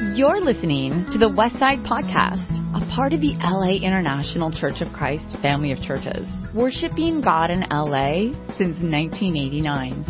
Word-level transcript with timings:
You're 0.00 0.40
listening 0.40 1.04
to 1.12 1.18
the 1.18 1.28
Westside 1.28 1.86
Podcast, 1.86 2.48
a 2.74 2.94
part 2.96 3.12
of 3.12 3.20
the 3.20 3.34
LA 3.38 3.86
International 3.86 4.50
Church 4.50 4.80
of 4.80 4.94
Christ 4.94 5.36
family 5.42 5.72
of 5.72 5.80
churches, 5.82 6.26
worshiping 6.54 7.20
God 7.20 7.50
in 7.50 7.60
LA 7.70 8.32
since 8.56 8.80
1989. 8.80 10.04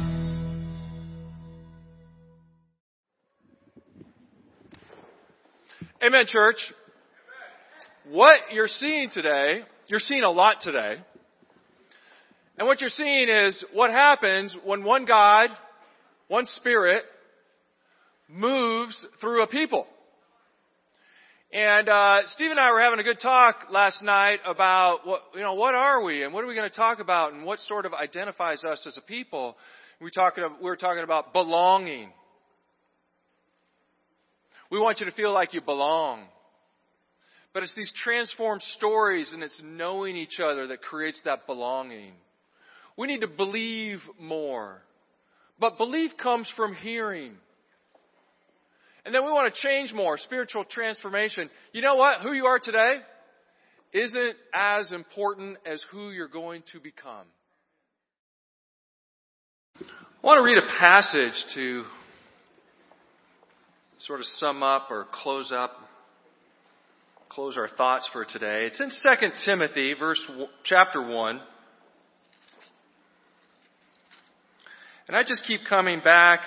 Amen, 6.01 6.25
church. 6.29 6.73
What 8.09 8.37
you're 8.53 8.69
seeing 8.69 9.11
today, 9.11 9.63
you're 9.89 9.99
seeing 9.99 10.23
a 10.23 10.31
lot 10.31 10.59
today. 10.61 10.99
And 12.57 12.69
what 12.69 12.81
you're 12.81 12.91
seeing 12.91 13.29
is 13.29 13.65
what 13.73 13.91
happens 13.91 14.57
when 14.65 14.85
one 14.85 15.05
God, 15.05 15.51
one 16.29 16.47
Spirit, 16.47 17.03
moves 18.33 19.07
through 19.21 19.43
a 19.43 19.47
people. 19.47 19.87
And 21.53 21.89
uh, 21.89 22.19
Steve 22.27 22.53
and 22.53 22.61
I 22.61 22.71
were 22.71 22.81
having 22.81 23.01
a 23.01 23.03
good 23.03 23.19
talk 23.21 23.67
last 23.71 24.03
night 24.03 24.39
about 24.47 25.05
what 25.05 25.23
you 25.35 25.41
know 25.41 25.55
what 25.55 25.75
are 25.75 26.03
we 26.03 26.23
and 26.23 26.33
what 26.33 26.45
are 26.45 26.47
we 26.47 26.55
going 26.55 26.71
to 26.71 26.77
talk 26.77 27.01
about 27.01 27.33
and 27.33 27.45
what 27.45 27.59
sort 27.61 27.87
of 27.87 27.93
identifies 27.93 28.63
us 28.63 28.85
as 28.87 28.97
a 28.97 29.01
people. 29.01 29.57
We 30.01 30.13
talking 30.13 30.45
we 30.61 30.67
were 30.67 30.77
talking 30.77 31.03
about 31.03 31.33
belonging. 31.33 32.13
We 34.71 34.79
want 34.79 35.01
you 35.01 35.07
to 35.07 35.13
feel 35.13 35.33
like 35.33 35.53
you 35.53 35.61
belong. 35.61 36.27
But 37.53 37.65
it's 37.65 37.75
these 37.75 37.93
transformed 38.05 38.63
stories 38.77 39.33
and 39.33 39.43
it's 39.43 39.61
knowing 39.65 40.17
each 40.17 40.39
other 40.39 40.69
that 40.69 40.83
creates 40.83 41.21
that 41.25 41.47
belonging. 41.47 42.13
We 42.97 43.09
need 43.09 43.23
to 43.23 43.27
believe 43.27 43.99
more. 44.21 44.83
But 45.59 45.77
belief 45.77 46.13
comes 46.17 46.51
from 46.57 46.75
hearing. 46.75 47.35
And 49.05 49.15
then 49.15 49.25
we 49.25 49.31
want 49.31 49.53
to 49.53 49.61
change 49.61 49.93
more, 49.93 50.19
spiritual 50.19 50.65
transformation. 50.65 51.49
You 51.73 51.83
know 51.83 51.95
what? 51.95 52.21
Who 52.21 52.33
you 52.33 52.47
are 52.47 52.59
today 52.59 52.97
isn't 53.93 54.35
as 54.55 54.93
important 54.93 55.59
as 55.67 55.83
who 55.91 56.11
you're 56.11 56.29
going 56.29 56.63
to 56.73 56.81
become. 56.81 57.27
I 59.81 60.27
want 60.27 60.39
to 60.39 60.45
read 60.45 60.59
a 60.59 60.79
passage 60.79 61.45
to 61.55 61.85
sort 64.01 64.21
of 64.21 64.27
sum 64.37 64.63
up 64.63 64.91
or 64.91 65.07
close 65.13 65.51
up, 65.51 65.73
close 67.31 67.57
our 67.57 67.69
thoughts 67.69 68.09
for 68.13 68.25
today. 68.25 68.67
It's 68.67 68.81
in 68.81 68.91
2 68.91 69.29
Timothy, 69.47 69.95
verse, 69.99 70.23
chapter 70.65 71.07
1. 71.07 71.41
And 75.09 75.17
I 75.17 75.23
just 75.23 75.45
keep 75.47 75.61
coming 75.69 76.01
back 76.05 76.41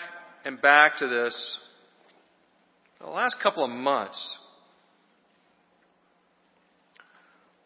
and 0.45 0.61
back 0.61 0.97
to 0.99 1.07
this 1.07 1.57
the 3.03 3.09
last 3.09 3.35
couple 3.43 3.65
of 3.65 3.69
months. 3.69 4.37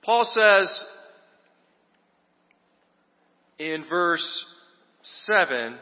Paul 0.01 0.23
says 0.33 0.83
in 3.59 3.85
verse 3.87 4.45
7 5.25 5.77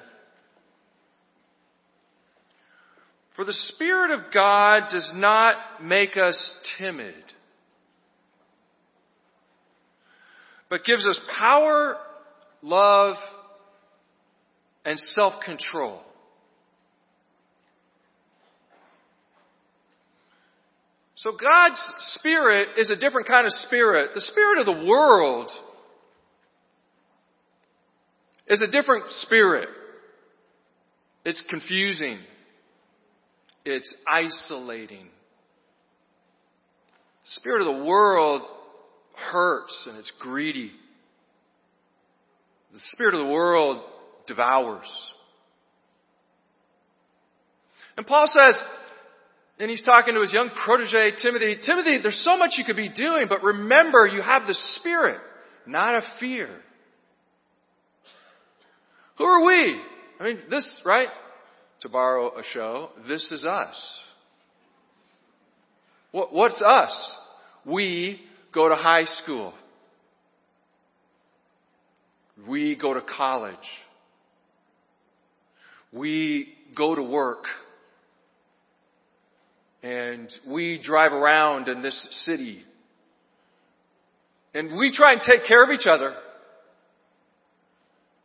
For 3.37 3.45
the 3.45 3.53
Spirit 3.53 4.11
of 4.11 4.33
God 4.33 4.89
does 4.91 5.09
not 5.15 5.55
make 5.81 6.17
us 6.17 6.37
timid, 6.77 7.15
but 10.69 10.83
gives 10.83 11.07
us 11.07 11.19
power, 11.37 11.95
love, 12.61 13.15
and 14.83 14.99
self 14.99 15.35
control. 15.45 16.01
So 21.25 21.31
God's 21.31 21.81
Spirit 22.19 22.67
is 22.77 22.91
a 22.91 22.95
different 22.95 23.27
kind 23.27 23.47
of 23.47 23.51
spirit. 23.51 24.11
The 24.13 24.21
Spirit 24.21 24.59
of 24.59 24.67
the 24.67 24.85
world 24.85 25.49
is 28.45 28.61
a 28.61 28.72
different 28.72 29.05
spirit. 29.09 29.67
It's 31.25 31.44
confusing. 31.50 32.19
It's 33.66 33.91
isolating. 34.07 35.07
The 37.23 37.31
spirit 37.31 37.61
of 37.61 37.75
the 37.75 37.83
world 37.85 38.44
hurts 39.31 39.88
and 39.89 39.97
it's 39.97 40.13
greedy. 40.19 40.73
The 42.71 42.79
spirit 42.94 43.16
of 43.16 43.25
the 43.25 43.33
world 43.33 43.81
devours. 44.27 45.11
And 47.97 48.05
Paul 48.05 48.25
says, 48.27 48.61
and 49.59 49.69
he's 49.69 49.83
talking 49.83 50.13
to 50.16 50.21
his 50.21 50.33
young 50.33 50.49
protege, 50.66 51.16
Timothy. 51.21 51.57
Timothy, 51.66 51.99
there's 52.01 52.21
so 52.23 52.38
much 52.38 52.55
you 52.57 52.66
could 52.66 52.75
be 52.75 52.89
doing, 52.89 53.27
but 53.29 53.41
remember 53.43 54.05
you 54.05 54.21
have 54.21 54.47
the 54.47 54.53
Spirit, 54.73 55.19
not 55.66 55.95
a 55.95 56.01
fear. 56.19 56.49
Who 59.17 59.23
are 59.23 59.45
we? 59.45 59.81
I 60.19 60.23
mean, 60.23 60.39
this, 60.49 60.67
right? 60.85 61.07
To 61.81 61.89
borrow 61.89 62.38
a 62.38 62.44
show, 62.51 62.89
this 63.07 63.31
is 63.31 63.45
us. 63.45 64.01
What, 66.11 66.33
what's 66.33 66.61
us? 66.61 67.15
We 67.65 68.21
go 68.53 68.67
to 68.67 68.75
high 68.75 69.05
school. 69.05 69.53
We 72.47 72.75
go 72.75 72.94
to 72.94 73.01
college. 73.01 73.55
We 75.94 76.53
go 76.75 76.95
to 76.95 77.03
work 77.03 77.45
and 79.85 80.34
we 80.47 80.81
drive 80.84 81.13
around 81.13 81.68
in 81.68 81.84
this 81.84 82.07
city. 82.25 82.63
And 84.56 84.75
we 84.75 84.91
try 84.91 85.13
and 85.13 85.22
take 85.22 85.46
care 85.47 85.63
of 85.63 85.69
each 85.69 85.85
other. 85.85 86.12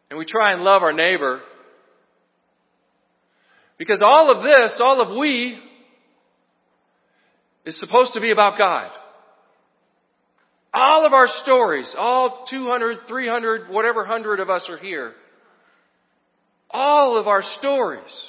And 0.09 0.19
we 0.19 0.25
try 0.25 0.55
and 0.55 0.63
love 0.63 0.83
our 0.83 0.95
neighbor. 0.95 1.43
Because 3.77 4.03
all 4.03 4.35
of 4.35 4.43
this, 4.43 4.81
all 4.83 5.03
of 5.03 5.19
we, 5.19 5.59
is 7.67 7.79
supposed 7.79 8.15
to 8.15 8.23
be 8.23 8.31
about 8.31 8.57
God. 8.57 8.91
All 10.73 11.05
of 11.05 11.13
our 11.13 11.27
stories, 11.43 11.95
all 11.99 12.47
200, 12.49 13.01
300, 13.07 13.69
whatever 13.69 14.07
hundred 14.07 14.41
of 14.41 14.49
us 14.49 14.67
are 14.71 14.79
here, 14.79 15.13
all 16.71 17.19
of 17.19 17.27
our 17.27 17.43
stories 17.43 18.29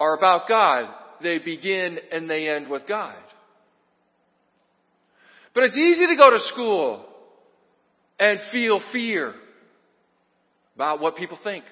are 0.00 0.16
about 0.16 0.48
God 0.48 0.92
they 1.22 1.38
begin 1.38 1.98
and 2.10 2.28
they 2.28 2.48
end 2.48 2.68
with 2.68 2.86
God. 2.86 3.16
But 5.54 5.64
it's 5.64 5.76
easy 5.76 6.06
to 6.06 6.16
go 6.16 6.30
to 6.30 6.38
school 6.48 7.04
and 8.18 8.38
feel 8.50 8.80
fear 8.92 9.34
about 10.74 11.00
what 11.00 11.16
people 11.16 11.38
think, 11.42 11.64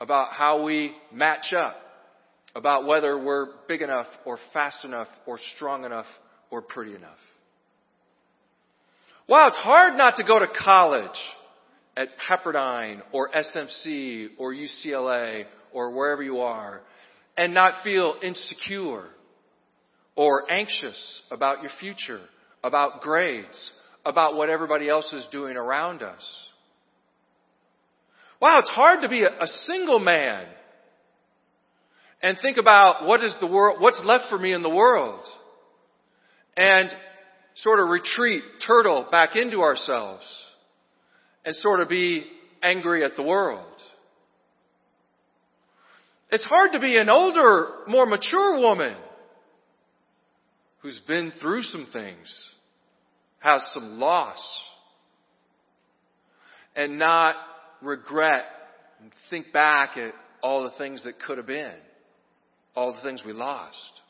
about 0.00 0.32
how 0.32 0.62
we 0.62 0.92
match 1.12 1.52
up, 1.52 1.76
about 2.54 2.86
whether 2.86 3.18
we're 3.18 3.46
big 3.66 3.82
enough 3.82 4.06
or 4.24 4.38
fast 4.52 4.84
enough 4.84 5.08
or 5.26 5.38
strong 5.56 5.84
enough 5.84 6.06
or 6.50 6.62
pretty 6.62 6.94
enough. 6.94 7.18
Wow, 9.28 9.48
it's 9.48 9.56
hard 9.56 9.96
not 9.96 10.16
to 10.16 10.24
go 10.24 10.38
to 10.38 10.46
college 10.62 11.10
at 11.96 12.08
Pepperdine 12.28 13.00
or 13.12 13.30
SMC 13.30 14.28
or 14.38 14.52
UCLA 14.52 15.44
or 15.72 15.94
wherever 15.94 16.22
you 16.22 16.40
are 16.40 16.82
and 17.36 17.54
not 17.54 17.82
feel 17.82 18.16
insecure 18.22 19.06
or 20.16 20.50
anxious 20.50 21.22
about 21.30 21.62
your 21.62 21.70
future, 21.80 22.20
about 22.62 23.00
grades, 23.00 23.72
about 24.04 24.36
what 24.36 24.50
everybody 24.50 24.88
else 24.88 25.12
is 25.12 25.26
doing 25.32 25.56
around 25.56 26.02
us. 26.02 26.22
Wow, 28.40 28.58
it's 28.58 28.70
hard 28.70 29.02
to 29.02 29.08
be 29.08 29.22
a, 29.22 29.28
a 29.28 29.46
single 29.46 30.00
man 30.00 30.46
and 32.22 32.36
think 32.40 32.56
about 32.56 33.06
what 33.06 33.22
is 33.22 33.34
the 33.40 33.46
world, 33.46 33.80
what's 33.80 34.00
left 34.04 34.24
for 34.28 34.38
me 34.38 34.52
in 34.52 34.62
the 34.62 34.70
world 34.70 35.24
and 36.56 36.90
sort 37.56 37.80
of 37.80 37.88
retreat, 37.88 38.42
turtle 38.66 39.06
back 39.10 39.36
into 39.36 39.62
ourselves 39.62 40.24
and 41.44 41.54
sort 41.56 41.80
of 41.80 41.88
be 41.88 42.24
angry 42.62 43.04
at 43.04 43.16
the 43.16 43.22
world. 43.22 43.71
It's 46.32 46.44
hard 46.44 46.72
to 46.72 46.80
be 46.80 46.96
an 46.96 47.10
older, 47.10 47.68
more 47.86 48.06
mature 48.06 48.58
woman 48.58 48.96
who's 50.80 50.98
been 51.06 51.30
through 51.42 51.62
some 51.62 51.86
things, 51.92 52.50
has 53.38 53.62
some 53.74 54.00
loss, 54.00 54.42
and 56.74 56.98
not 56.98 57.36
regret 57.82 58.44
and 59.02 59.12
think 59.28 59.52
back 59.52 59.98
at 59.98 60.14
all 60.42 60.62
the 60.64 60.76
things 60.78 61.04
that 61.04 61.20
could 61.20 61.36
have 61.36 61.46
been, 61.46 61.74
all 62.74 62.94
the 62.94 63.02
things 63.02 63.22
we 63.26 63.34
lost. 63.34 64.00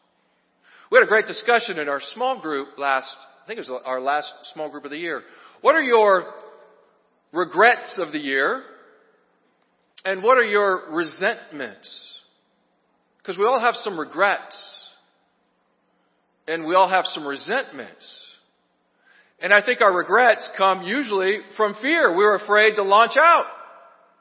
We 0.93 0.99
had 0.99 1.05
a 1.05 1.09
great 1.09 1.27
discussion 1.27 1.81
in 1.81 1.89
our 1.89 2.01
small 2.01 2.41
group 2.41 2.79
last, 2.79 3.17
I 3.43 3.49
think 3.49 3.59
it 3.59 3.69
was 3.69 3.83
our 3.85 4.01
last 4.01 4.33
small 4.55 4.71
group 4.71 4.85
of 4.85 4.93
the 4.93 4.97
year. 4.97 5.23
What 5.61 5.75
are 5.75 5.83
your 5.83 6.33
regrets 7.33 7.99
of 8.01 8.13
the 8.13 8.21
year? 8.21 8.63
And 10.05 10.23
what 10.23 10.39
are 10.39 10.45
your 10.45 10.91
resentments? 10.91 12.21
Because 13.19 13.39
we 13.39 13.45
all 13.45 13.61
have 13.61 13.75
some 13.77 13.99
regrets. 13.99 14.79
And 16.49 16.67
we 16.67 16.75
all 16.75 16.89
have 16.89 17.05
some 17.07 17.27
resentments. 17.27 18.27
And 19.41 19.53
I 19.53 19.63
think 19.63 19.81
our 19.81 19.93
regrets 19.93 20.51
come 20.57 20.83
usually 20.83 21.39
from 21.57 21.75
fear. 21.81 22.17
We're 22.17 22.37
afraid 22.37 22.77
to 22.77 22.83
launch 22.83 23.13
out. 23.19 23.47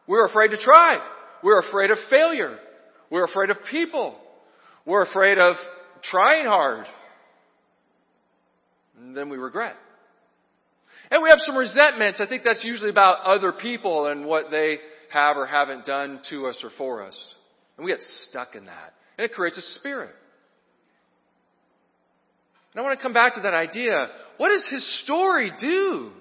We're 0.08 0.26
afraid 0.26 0.50
to 0.50 0.58
try. 0.58 1.00
We're 1.44 1.60
afraid 1.60 1.92
of 1.92 1.98
failure. 2.10 2.58
We're 3.10 3.26
afraid 3.26 3.50
of 3.50 3.58
people. 3.70 4.18
We're 4.86 5.04
afraid 5.04 5.38
of 5.38 5.56
trying 6.04 6.46
hard. 6.46 6.86
And 9.00 9.16
then 9.16 9.30
we 9.30 9.38
regret. 9.38 9.76
And 11.10 11.22
we 11.22 11.30
have 11.30 11.40
some 11.40 11.58
resentments. 11.58 12.22
I 12.22 12.28
think 12.28 12.44
that's 12.44 12.64
usually 12.64 12.90
about 12.90 13.26
other 13.26 13.52
people 13.52 14.08
and 14.08 14.26
what 14.26 14.50
they 14.50 14.78
have 15.12 15.38
or 15.38 15.46
haven't 15.46 15.86
done 15.86 16.22
to 16.30 16.48
us 16.48 16.60
or 16.64 16.70
for 16.78 17.04
us. 17.04 17.18
And 17.78 17.86
we 17.86 17.92
get 17.92 18.02
stuck 18.30 18.56
in 18.56 18.66
that. 18.66 18.94
And 19.18 19.26
it 19.26 19.34
creates 19.34 19.58
a 19.58 19.80
spirit. 19.80 20.12
And 22.74 22.82
I 22.82 22.84
want 22.84 22.98
to 22.98 23.04
come 23.04 23.14
back 23.14 23.36
to 23.36 23.42
that 23.42 23.54
idea. 23.54 24.08
What 24.38 24.50
does 24.50 24.68
his 24.70 25.04
story 25.04 25.52
do? 25.60 26.12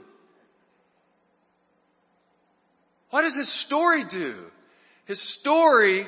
What 3.11 3.23
does 3.23 3.37
his 3.37 3.67
story 3.67 4.05
do? 4.09 4.45
His 5.07 5.39
story, 5.41 6.07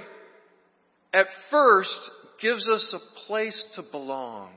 at 1.13 1.27
first, 1.51 2.11
gives 2.41 2.69
us 2.69 2.95
a 2.95 3.27
place 3.27 3.67
to 3.77 3.83
belong. 3.83 4.53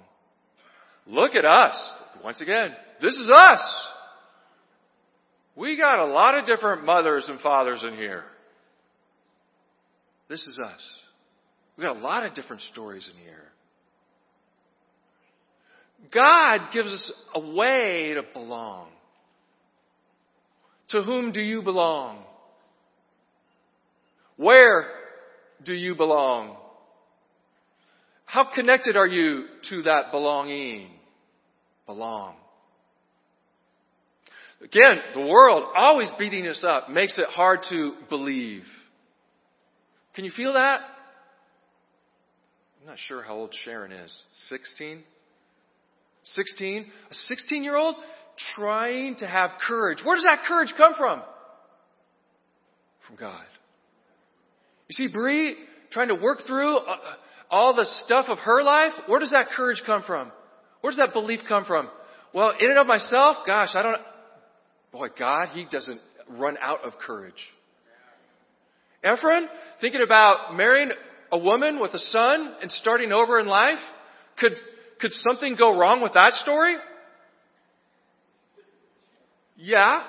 Look 1.08 1.36
at 1.36 1.46
us. 1.46 1.94
Once 2.24 2.42
again, 2.42 2.70
this 3.02 3.14
is 3.14 3.30
us. 3.34 3.88
We 5.56 5.78
got 5.78 6.00
a 6.00 6.06
lot 6.06 6.38
of 6.38 6.46
different 6.46 6.86
mothers 6.86 7.28
and 7.30 7.40
fathers 7.40 7.84
in 7.88 7.96
here. 7.96 8.24
This 10.28 10.46
is 10.46 10.60
us. 10.60 10.82
We 11.78 11.84
got 11.84 11.96
a 11.96 12.00
lot 12.00 12.26
of 12.26 12.34
different 12.34 12.62
stories 12.64 13.10
in 13.14 13.22
here. 13.22 13.44
God 16.14 16.72
gives 16.74 16.94
us 16.94 17.14
a 17.34 17.40
way 17.40 18.14
to 18.16 18.24
belong. 18.34 18.88
To 20.90 21.02
whom 21.02 21.32
do 21.32 21.42
you 21.42 21.62
belong? 21.62 22.24
Where 24.38 24.88
do 25.64 25.74
you 25.74 25.96
belong? 25.96 26.58
How 28.26 28.44
connected 28.54 28.98
are 28.98 29.08
you 29.08 29.46
to 29.70 29.84
that 29.84 30.12
belonging? 30.12 30.90
Belong. 31.86 32.36
Again, 34.64 35.00
the 35.14 35.22
world 35.22 35.66
always 35.76 36.10
beating 36.18 36.48
us 36.48 36.64
up 36.68 36.90
makes 36.90 37.18
it 37.18 37.26
hard 37.28 37.60
to 37.70 37.94
believe. 38.10 38.64
Can 40.16 40.26
you 40.26 40.32
feel 40.32 40.54
that? 40.54 40.80
I'm 42.82 42.88
not 42.88 42.98
sure 43.08 43.22
how 43.22 43.34
old 43.34 43.54
Sharon 43.66 43.92
is. 43.92 44.24
16? 44.48 45.04
16? 46.24 46.86
A 47.10 47.14
16 47.14 47.64
year 47.64 47.76
old 47.76 47.96
trying 48.56 49.18
to 49.18 49.28
have 49.28 49.52
courage. 49.68 50.00
Where 50.04 50.16
does 50.16 50.26
that 50.26 50.44
courage 50.48 50.74
come 50.78 50.94
from? 50.96 51.22
From 53.08 53.18
God. 53.18 53.44
You 54.88 54.94
see, 54.94 55.12
Bree 55.12 55.56
trying 55.92 56.10
to 56.10 56.16
work 56.16 56.42
through 56.48 56.78
uh, 56.78 56.96
all 57.50 57.76
the 57.76 57.86
stuff 58.06 58.26
of 58.30 58.40
her 58.40 58.64
life. 58.64 58.92
Where 59.08 59.20
does 59.20 59.32
that 59.32 59.48
courage 59.56 59.82
come 59.86 60.04
from? 60.04 60.32
Where 60.82 60.92
does 60.92 61.00
that 61.00 61.14
belief 61.14 61.42
come 61.48 61.66
from? 61.66 61.90
Well, 62.34 62.54
in 62.60 62.70
and 62.70 62.78
of 62.78 62.88
myself, 62.88 63.38
gosh, 63.48 63.70
I 63.76 63.82
don't, 63.82 64.02
boy, 64.96 65.08
God, 65.20 65.50
He 65.54 65.66
doesn't 65.70 66.00
run 66.30 66.58
out 66.62 66.86
of 66.86 66.94
courage. 67.00 67.34
Ephraim, 69.04 69.48
thinking 69.82 70.02
about 70.02 70.56
marrying 70.56 70.90
a 71.32 71.38
woman 71.38 71.80
with 71.80 71.94
a 71.94 72.00
son 72.00 72.56
and 72.62 72.72
starting 72.72 73.12
over 73.12 73.40
in 73.40 73.46
life, 73.46 73.78
could, 74.40 74.54
could 75.00 75.12
something 75.12 75.56
go 75.58 75.78
wrong 75.78 76.02
with 76.02 76.14
that 76.14 76.34
story? 76.42 76.78
Yeah. 79.58 80.02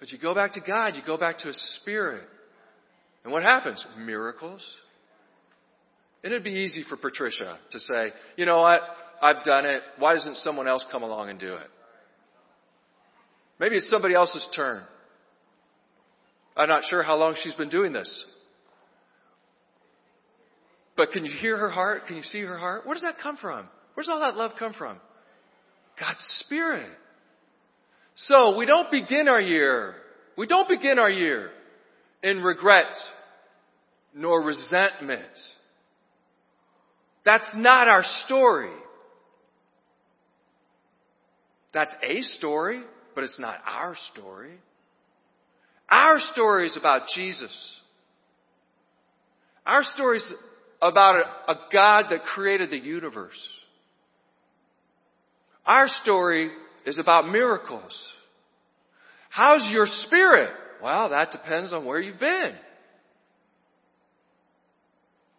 But 0.00 0.10
you 0.10 0.18
go 0.18 0.34
back 0.34 0.54
to 0.54 0.60
God, 0.60 0.96
you 0.96 1.02
go 1.06 1.18
back 1.18 1.38
to 1.38 1.48
His 1.48 1.78
Spirit. 1.80 2.26
And 3.24 3.32
what 3.32 3.42
happens? 3.42 3.84
Miracles. 3.98 4.62
And 6.24 6.32
it'd 6.32 6.44
be 6.44 6.50
easy 6.50 6.82
for 6.88 6.96
Patricia 6.96 7.58
to 7.70 7.78
say, 7.78 8.12
you 8.36 8.46
know 8.46 8.58
what? 8.58 8.80
I've 9.22 9.44
done 9.44 9.66
it. 9.66 9.82
Why 9.98 10.14
doesn't 10.14 10.36
someone 10.38 10.68
else 10.68 10.84
come 10.90 11.02
along 11.02 11.30
and 11.30 11.38
do 11.38 11.54
it? 11.54 11.66
Maybe 13.60 13.76
it's 13.76 13.90
somebody 13.90 14.14
else's 14.14 14.46
turn. 14.54 14.82
I'm 16.56 16.68
not 16.68 16.82
sure 16.88 17.02
how 17.02 17.16
long 17.16 17.36
she's 17.42 17.54
been 17.54 17.68
doing 17.68 17.92
this. 17.92 18.24
But 20.96 21.12
can 21.12 21.24
you 21.24 21.32
hear 21.40 21.56
her 21.56 21.70
heart? 21.70 22.06
Can 22.06 22.16
you 22.16 22.22
see 22.22 22.40
her 22.40 22.58
heart? 22.58 22.84
Where 22.84 22.94
does 22.94 23.04
that 23.04 23.16
come 23.22 23.36
from? 23.36 23.68
Where's 23.94 24.08
all 24.08 24.20
that 24.20 24.36
love 24.36 24.52
come 24.58 24.72
from? 24.72 24.98
God's 25.98 26.24
Spirit. 26.40 26.90
So 28.14 28.56
we 28.56 28.66
don't 28.66 28.90
begin 28.90 29.28
our 29.28 29.40
year, 29.40 29.94
we 30.36 30.46
don't 30.46 30.68
begin 30.68 30.98
our 30.98 31.10
year 31.10 31.50
in 32.22 32.40
regret 32.40 32.96
nor 34.14 34.42
resentment. 34.42 35.22
That's 37.24 37.48
not 37.54 37.88
our 37.88 38.02
story. 38.24 38.72
That's 41.72 41.92
a 42.02 42.20
story, 42.38 42.82
but 43.14 43.24
it's 43.24 43.38
not 43.38 43.56
our 43.66 43.94
story. 44.12 44.54
Our 45.88 46.18
story 46.18 46.66
is 46.66 46.76
about 46.76 47.02
Jesus. 47.14 47.80
Our 49.66 49.82
story 49.82 50.18
is 50.18 50.32
about 50.80 51.16
a, 51.16 51.52
a 51.52 51.56
God 51.72 52.04
that 52.10 52.22
created 52.24 52.70
the 52.70 52.78
universe. 52.78 53.38
Our 55.66 55.88
story 56.02 56.50
is 56.86 56.98
about 56.98 57.28
miracles. 57.28 58.06
How's 59.28 59.68
your 59.70 59.86
spirit? 59.86 60.50
Well, 60.82 61.10
that 61.10 61.30
depends 61.32 61.72
on 61.72 61.84
where 61.84 62.00
you've 62.00 62.20
been. 62.20 62.54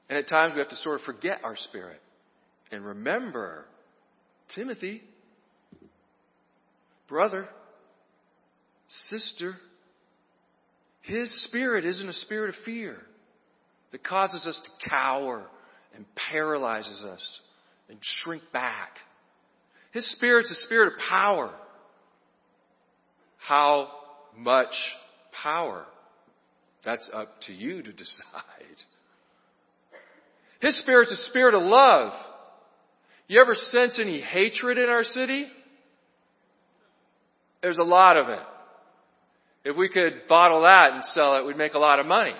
And 0.10 0.18
at 0.18 0.28
times 0.28 0.54
we 0.54 0.60
have 0.60 0.70
to 0.70 0.76
sort 0.78 1.00
of 1.00 1.06
forget 1.06 1.42
our 1.44 1.56
spirit 1.56 2.02
and 2.72 2.86
remember 2.86 3.66
Timothy, 4.56 5.02
brother, 7.10 7.50
sister, 9.10 9.56
his 11.02 11.44
spirit 11.46 11.86
isn't 11.86 12.08
a 12.08 12.14
spirit 12.14 12.50
of 12.50 12.56
fear 12.64 12.98
that 13.92 14.04
causes 14.04 14.46
us 14.46 14.62
to 14.64 14.90
cower 14.90 15.48
and 15.96 16.06
paralyzes 16.16 17.02
us 17.02 17.40
and 17.90 17.98
shrink 18.02 18.44
back. 18.54 18.92
His 19.92 20.10
spirit's 20.12 20.52
a 20.52 20.66
spirit 20.66 20.94
of 20.94 21.00
power. 21.10 21.52
How 23.38 23.90
much 24.38 24.74
power? 25.44 25.86
That's 26.86 27.10
up 27.14 27.42
to 27.48 27.54
you 27.54 27.82
to 27.82 27.92
decide. 27.92 28.78
His 30.62 30.78
spirit's 30.80 31.12
a 31.12 31.30
spirit 31.30 31.56
of 31.56 31.64
love. 31.64 32.14
You 33.28 33.42
ever 33.42 33.56
sense 33.56 34.00
any 34.00 34.22
hatred 34.22 34.78
in 34.78 34.90
our 34.90 35.04
city? 35.04 35.48
There's 37.62 37.78
a 37.78 37.84
lot 37.84 38.18
of 38.18 38.30
it. 38.30 38.40
If 39.66 39.76
we 39.76 39.90
could 39.90 40.28
bottle 40.28 40.62
that 40.62 40.94
and 40.94 41.04
sell 41.06 41.36
it, 41.36 41.46
we'd 41.46 41.58
make 41.58 41.74
a 41.74 41.80
lot 41.80 42.00
of 42.00 42.06
money. 42.06 42.34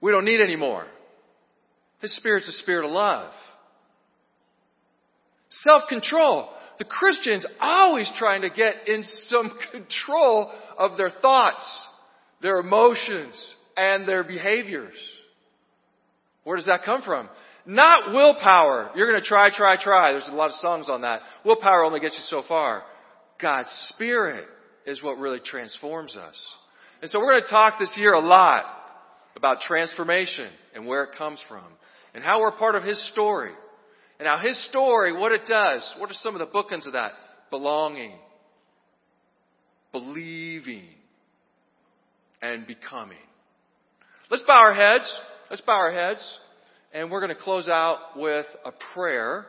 We 0.00 0.12
don't 0.12 0.24
need 0.24 0.40
any 0.40 0.56
more. 0.56 0.86
His 2.00 2.14
spirit's 2.16 2.48
a 2.48 2.52
spirit 2.52 2.86
of 2.86 2.92
love. 2.92 3.32
Self-control. 5.50 6.50
The 6.78 6.84
Christian's 6.84 7.46
always 7.60 8.10
trying 8.18 8.42
to 8.42 8.50
get 8.50 8.86
in 8.86 9.02
some 9.26 9.52
control 9.72 10.52
of 10.78 10.96
their 10.96 11.10
thoughts, 11.10 11.86
their 12.42 12.58
emotions, 12.58 13.54
and 13.76 14.06
their 14.06 14.22
behaviors. 14.22 14.94
Where 16.44 16.56
does 16.56 16.66
that 16.66 16.84
come 16.84 17.02
from? 17.02 17.28
Not 17.64 18.12
willpower. 18.14 18.90
You're 18.94 19.10
going 19.10 19.20
to 19.20 19.26
try, 19.26 19.48
try, 19.50 19.82
try. 19.82 20.12
There's 20.12 20.28
a 20.28 20.34
lot 20.34 20.50
of 20.50 20.56
songs 20.56 20.88
on 20.88 21.00
that. 21.00 21.22
Willpower 21.44 21.82
only 21.82 21.98
gets 21.98 22.14
you 22.14 22.38
so 22.38 22.46
far. 22.46 22.84
God's 23.40 23.70
Spirit 23.94 24.46
is 24.86 25.02
what 25.02 25.18
really 25.18 25.40
transforms 25.44 26.16
us. 26.16 26.40
And 27.02 27.10
so 27.10 27.18
we're 27.18 27.32
going 27.32 27.44
to 27.44 27.50
talk 27.50 27.78
this 27.78 27.94
year 27.98 28.14
a 28.14 28.20
lot 28.20 28.64
about 29.36 29.60
transformation 29.60 30.48
and 30.74 30.86
where 30.86 31.04
it 31.04 31.10
comes 31.18 31.42
from 31.48 31.64
and 32.14 32.24
how 32.24 32.40
we're 32.40 32.52
part 32.52 32.74
of 32.74 32.82
His 32.82 32.98
story. 33.12 33.52
And 34.18 34.26
how 34.26 34.38
His 34.38 34.58
story, 34.70 35.12
what 35.12 35.32
it 35.32 35.42
does, 35.46 35.94
what 35.98 36.10
are 36.10 36.14
some 36.14 36.34
of 36.34 36.38
the 36.38 36.46
bookends 36.46 36.86
of 36.86 36.94
that? 36.94 37.12
Belonging, 37.50 38.16
believing, 39.92 40.84
and 42.40 42.66
becoming. 42.66 43.18
Let's 44.30 44.42
bow 44.44 44.54
our 44.54 44.74
heads. 44.74 45.20
Let's 45.50 45.62
bow 45.62 45.74
our 45.74 45.92
heads. 45.92 46.38
And 46.94 47.10
we're 47.10 47.20
going 47.20 47.36
to 47.36 47.42
close 47.42 47.68
out 47.68 48.16
with 48.16 48.46
a 48.64 48.72
prayer 48.94 49.46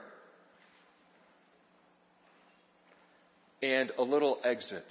and 3.61 3.91
a 3.97 4.03
little 4.03 4.39
exit. 4.43 4.85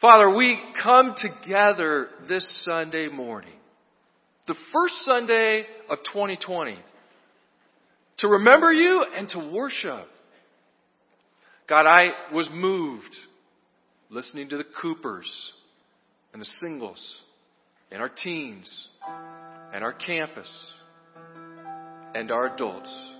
Father, 0.00 0.34
we 0.34 0.58
come 0.82 1.14
together 1.16 2.08
this 2.26 2.64
Sunday 2.64 3.08
morning, 3.08 3.52
the 4.46 4.54
first 4.72 4.94
Sunday 5.04 5.66
of 5.90 5.98
2020, 6.12 6.78
to 8.18 8.28
remember 8.28 8.72
you 8.72 9.04
and 9.14 9.28
to 9.28 9.50
worship. 9.52 10.06
God, 11.68 11.84
I 11.86 12.32
was 12.32 12.48
moved 12.50 13.14
listening 14.08 14.48
to 14.48 14.56
the 14.56 14.64
Coopers 14.80 15.52
and 16.32 16.40
the 16.40 16.48
singles 16.60 17.20
and 17.90 18.00
our 18.00 18.08
teens 18.08 18.88
and 19.74 19.84
our 19.84 19.92
campus 19.92 20.50
and 22.14 22.30
our 22.30 22.54
adults. 22.54 23.19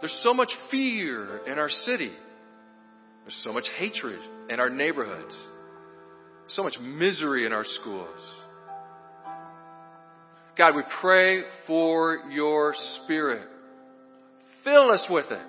There's 0.00 0.18
so 0.22 0.34
much 0.34 0.50
fear 0.70 1.40
in 1.46 1.58
our 1.58 1.68
city. 1.68 2.12
There's 3.22 3.40
so 3.42 3.52
much 3.52 3.64
hatred 3.78 4.20
in 4.50 4.60
our 4.60 4.70
neighborhoods. 4.70 5.36
So 6.48 6.62
much 6.62 6.78
misery 6.80 7.44
in 7.46 7.52
our 7.52 7.64
schools. 7.64 8.34
God, 10.56 10.74
we 10.74 10.82
pray 11.00 11.42
for 11.66 12.22
your 12.30 12.74
spirit. 13.02 13.48
Fill 14.64 14.90
us 14.90 15.06
with 15.10 15.26
it. 15.30 15.46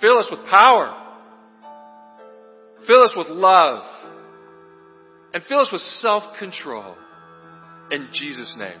Fill 0.00 0.18
us 0.18 0.28
with 0.30 0.40
power. 0.50 1.02
Fill 2.86 3.02
us 3.02 3.12
with 3.16 3.28
love. 3.28 3.84
And 5.32 5.42
fill 5.44 5.60
us 5.60 5.70
with 5.72 5.80
self-control. 5.82 6.96
In 7.90 8.08
Jesus' 8.12 8.54
name. 8.58 8.80